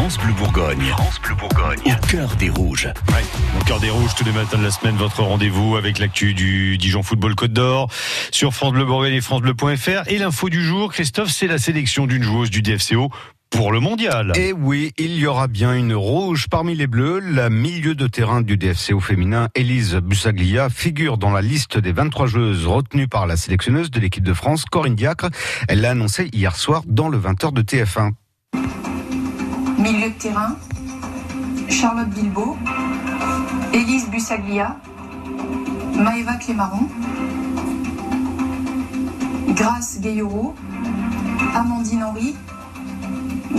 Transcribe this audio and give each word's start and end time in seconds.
France 0.00 0.16
Bleu 0.16 0.32
Bourgogne. 0.32 0.86
France 0.96 1.20
Bleu 1.20 1.34
Bourgogne. 1.34 1.78
Au 1.84 2.06
cœur 2.06 2.34
des 2.36 2.48
Rouges. 2.48 2.86
Ouais, 3.12 3.22
au 3.60 3.64
cœur 3.64 3.80
des 3.80 3.90
Rouges, 3.90 4.14
tous 4.16 4.24
les 4.24 4.32
matins 4.32 4.56
de 4.56 4.62
la 4.62 4.70
semaine, 4.70 4.96
votre 4.96 5.22
rendez-vous 5.22 5.76
avec 5.76 5.98
l'actu 5.98 6.32
du 6.32 6.78
Dijon 6.78 7.02
Football 7.02 7.34
Côte 7.34 7.52
d'Or 7.52 7.90
sur 8.30 8.54
France 8.54 8.72
Bleu 8.72 8.86
Bourgogne 8.86 9.12
et 9.12 9.20
FranceBleu.fr. 9.20 10.10
Et 10.10 10.16
l'info 10.16 10.48
du 10.48 10.64
jour, 10.64 10.90
Christophe, 10.90 11.28
c'est 11.28 11.48
la 11.48 11.58
sélection 11.58 12.06
d'une 12.06 12.22
joueuse 12.22 12.48
du 12.48 12.62
DFCO 12.62 13.10
pour 13.50 13.72
le 13.72 13.80
mondial. 13.80 14.32
Et 14.36 14.54
oui, 14.54 14.92
il 14.96 15.18
y 15.18 15.26
aura 15.26 15.48
bien 15.48 15.74
une 15.74 15.92
rouge 15.92 16.46
parmi 16.50 16.74
les 16.74 16.86
bleus. 16.86 17.20
La 17.20 17.50
milieu 17.50 17.94
de 17.94 18.06
terrain 18.06 18.40
du 18.40 18.56
DFCO 18.56 19.00
féminin, 19.00 19.48
Elise 19.54 19.96
Bussaglia, 19.96 20.70
figure 20.70 21.18
dans 21.18 21.30
la 21.30 21.42
liste 21.42 21.76
des 21.76 21.92
23 21.92 22.26
joueuses 22.26 22.66
retenues 22.66 23.08
par 23.08 23.26
la 23.26 23.36
sélectionneuse 23.36 23.90
de 23.90 24.00
l'équipe 24.00 24.24
de 24.24 24.32
France, 24.32 24.64
Corinne 24.64 24.94
Diacre. 24.94 25.28
Elle 25.68 25.82
l'a 25.82 25.90
annoncé 25.90 26.30
hier 26.32 26.56
soir 26.56 26.84
dans 26.86 27.10
le 27.10 27.18
20h 27.18 27.52
de 27.52 27.60
TF1. 27.60 28.12
Milieu 29.80 30.10
de 30.10 30.14
terrain, 30.14 30.56
Charlotte 31.70 32.10
Bilbao, 32.10 32.56
Elise 33.72 34.06
Bussaglia, 34.10 34.76
Maëva 35.96 36.34
Clémaron, 36.34 36.86
Grace 39.54 39.98
Gayoro, 40.00 40.54
Amandine 41.54 42.02
Henry, 42.02 42.36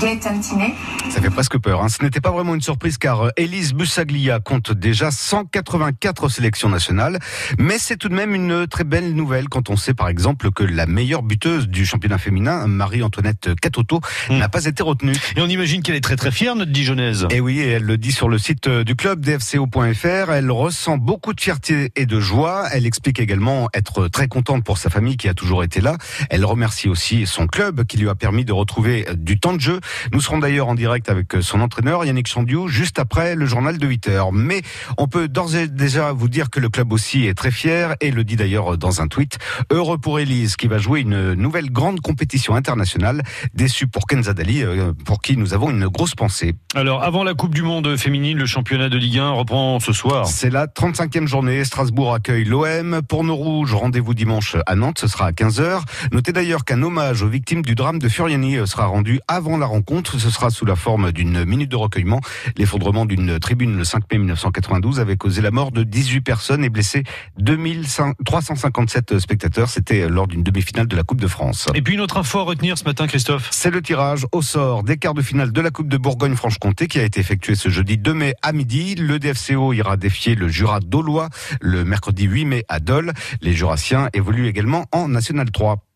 Gaëtan 0.00 0.38
Tinet. 0.40 0.74
Ça 1.10 1.20
fait 1.20 1.30
presque 1.30 1.58
peur. 1.58 1.82
Hein. 1.82 1.88
Ce 1.88 2.02
n'était 2.04 2.20
pas 2.20 2.30
vraiment 2.30 2.54
une 2.54 2.60
surprise 2.60 2.98
car 2.98 3.22
euh, 3.26 3.30
Elise 3.36 3.74
Bussaglia 3.74 4.38
compte 4.38 4.72
déjà 4.72 5.10
184 5.10 6.28
sélections 6.28 6.68
nationales. 6.68 7.18
Mais 7.58 7.78
c'est 7.78 7.96
tout 7.96 8.08
de 8.08 8.14
même 8.14 8.34
une 8.34 8.66
très 8.68 8.84
belle 8.84 9.14
nouvelle 9.14 9.48
quand 9.48 9.70
on 9.70 9.76
sait 9.76 9.94
par 9.94 10.08
exemple 10.08 10.50
que 10.52 10.62
la 10.62 10.86
meilleure 10.86 11.22
buteuse 11.22 11.68
du 11.68 11.84
championnat 11.84 12.18
féminin, 12.18 12.66
Marie-Antoinette 12.66 13.54
Catoto, 13.60 14.00
Hmm. 14.28 14.38
n'a 14.38 14.48
pas 14.48 14.64
été 14.66 14.82
retenue. 14.82 15.14
Et 15.36 15.40
on 15.40 15.46
imagine 15.48 15.82
qu'elle 15.82 15.94
est 15.96 16.00
très 16.00 16.16
très 16.16 16.30
fière, 16.30 16.54
notre 16.54 16.70
Dijonnaise. 16.72 17.26
Et 17.30 17.40
oui, 17.40 17.58
elle 17.60 17.84
le 17.84 17.96
dit 17.98 18.12
sur 18.12 18.28
le 18.28 18.38
site 18.38 18.68
euh, 18.68 18.84
du 18.84 18.94
club 18.96 19.20
dfco.fr. 19.24 20.30
Elle 20.32 20.50
ressent 20.50 20.98
beaucoup 20.98 21.32
de 21.32 21.40
fierté 21.40 21.90
et 21.96 22.06
de 22.06 22.20
joie. 22.20 22.66
Elle 22.72 22.86
explique 22.86 23.18
également 23.18 23.68
être 23.74 24.08
très 24.08 24.28
contente 24.28 24.64
pour 24.64 24.78
sa 24.78 24.90
famille 24.90 25.16
qui 25.16 25.28
a 25.28 25.34
toujours 25.34 25.64
été 25.64 25.80
là. 25.80 25.96
Elle 26.30 26.44
remercie 26.44 26.88
aussi 26.88 27.26
son 27.26 27.46
club 27.46 27.84
qui 27.84 27.96
lui 27.96 28.08
a 28.08 28.14
permis 28.14 28.44
de 28.44 28.52
retrouver 28.52 29.06
euh, 29.08 29.14
du 29.14 29.40
temps 29.40 29.52
de 29.54 29.60
jeu. 29.60 29.80
Nous 30.12 30.20
serons 30.20 30.38
d'ailleurs 30.38 30.68
en 30.68 30.74
direct 30.74 31.08
avec 31.08 31.34
euh, 31.34 31.42
son 31.42 31.60
entraîneur 31.60 32.04
Yannick 32.04 32.26
Chandiou 32.26 32.68
juste 32.68 32.98
après 32.98 33.34
le 33.34 33.46
journal 33.46 33.78
de 33.78 33.86
8 33.86 34.08
heures. 34.08 34.32
Mais 34.32 34.62
on 34.96 35.08
peut 35.08 35.28
d'ores 35.28 35.56
et 35.56 35.68
déjà 35.68 36.12
vous 36.12 36.28
dire 36.28 36.50
que 36.50 36.60
le 36.60 36.68
club 36.68 36.92
aussi 36.92 37.26
est 37.26 37.34
très 37.34 37.50
fier 37.50 37.94
et 38.00 38.10
le 38.10 38.24
dit 38.24 38.36
d'ailleurs 38.36 38.78
dans 38.78 39.00
un 39.00 39.08
tweet. 39.08 39.38
Heureux 39.70 39.98
pour 39.98 40.20
Elise 40.20 40.56
qui 40.56 40.68
va 40.68 40.78
jouer 40.78 41.00
une 41.00 41.34
nouvelle 41.34 41.70
grande 41.70 42.00
compétition 42.00 42.54
internationale. 42.54 43.22
Déçu 43.54 43.86
pour 43.86 44.06
Kenza 44.06 44.34
Dali 44.34 44.62
euh, 44.62 44.92
pour 45.04 45.20
qui 45.20 45.36
nous 45.36 45.54
avons 45.54 45.70
une 45.70 45.88
grosse 45.88 46.14
pensée. 46.14 46.54
Alors, 46.74 47.02
avant 47.02 47.24
la 47.24 47.34
Coupe 47.34 47.54
du 47.54 47.62
Monde 47.62 47.96
féminine, 47.96 48.38
le 48.38 48.46
championnat 48.46 48.88
de 48.88 48.96
Ligue 48.96 49.18
1 49.18 49.30
reprend 49.30 49.80
ce 49.80 49.92
soir. 49.92 50.26
C'est 50.26 50.50
la 50.50 50.66
35e 50.66 51.26
journée. 51.26 51.64
Strasbourg 51.64 52.14
accueille 52.14 52.44
l'OM. 52.44 53.00
Pour 53.08 53.24
nos 53.24 53.36
rouges, 53.36 53.74
rendez-vous 53.74 54.14
dimanche 54.14 54.56
à 54.66 54.74
Nantes. 54.74 54.98
Ce 55.00 55.08
sera 55.08 55.26
à 55.26 55.32
15h. 55.32 55.82
Notez 56.12 56.32
d'ailleurs 56.32 56.64
qu'un 56.64 56.82
hommage 56.82 57.22
aux 57.22 57.28
victimes 57.28 57.62
du 57.62 57.74
drame 57.74 57.98
de 57.98 58.08
Furiani 58.08 58.56
sera 58.66 58.86
rendu 58.86 59.20
avant 59.28 59.56
la 59.56 59.66
rencontre. 59.66 59.77
Ce 60.18 60.30
sera 60.30 60.50
sous 60.50 60.64
la 60.64 60.76
forme 60.76 61.12
d'une 61.12 61.44
minute 61.44 61.70
de 61.70 61.76
recueillement. 61.76 62.20
L'effondrement 62.56 63.06
d'une 63.06 63.38
tribune 63.38 63.76
le 63.76 63.84
5 63.84 64.04
mai 64.12 64.18
1992 64.18 65.00
avait 65.00 65.16
causé 65.16 65.42
la 65.42 65.50
mort 65.50 65.72
de 65.72 65.82
18 65.82 66.20
personnes 66.20 66.64
et 66.64 66.68
blessé 66.68 67.04
2357 67.38 69.18
spectateurs. 69.18 69.68
C'était 69.68 70.08
lors 70.08 70.26
d'une 70.26 70.42
demi-finale 70.42 70.86
de 70.86 70.96
la 70.96 71.02
Coupe 71.02 71.20
de 71.20 71.26
France. 71.26 71.68
Et 71.74 71.82
puis 71.82 71.94
une 71.94 72.00
autre 72.00 72.16
info 72.16 72.40
à 72.40 72.42
retenir 72.42 72.76
ce 72.76 72.84
matin, 72.84 73.06
Christophe. 73.06 73.48
C'est 73.50 73.70
le 73.70 73.82
tirage 73.82 74.26
au 74.32 74.42
sort 74.42 74.82
des 74.82 74.96
quarts 74.96 75.14
de 75.14 75.22
finale 75.22 75.52
de 75.52 75.60
la 75.60 75.70
Coupe 75.70 75.88
de 75.88 75.96
Bourgogne-Franche-Comté 75.96 76.86
qui 76.88 76.98
a 76.98 77.04
été 77.04 77.20
effectué 77.20 77.54
ce 77.54 77.68
jeudi 77.68 77.98
2 77.98 78.14
mai 78.14 78.34
à 78.42 78.52
midi. 78.52 78.94
Le 78.94 79.18
DFCO 79.18 79.72
ira 79.72 79.96
défier 79.96 80.34
le 80.34 80.48
Jura 80.48 80.80
d'Aulois 80.80 81.28
le 81.60 81.84
mercredi 81.84 82.24
8 82.24 82.44
mai 82.44 82.64
à 82.68 82.80
Dole. 82.80 83.12
Les 83.40 83.52
Jurassiens 83.52 84.08
évoluent 84.12 84.48
également 84.48 84.86
en 84.92 85.08
National 85.08 85.50
3. 85.50 85.87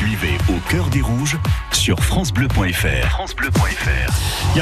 Suivez 0.00 0.38
Au 0.48 0.58
cœur 0.70 0.88
des 0.88 1.02
Rouges 1.02 1.36
sur 1.72 2.02
FranceBleu.fr. 2.02 3.06
FranceBleu.fr. 3.10 4.56